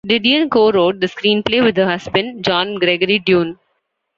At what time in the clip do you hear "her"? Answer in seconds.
1.77-1.85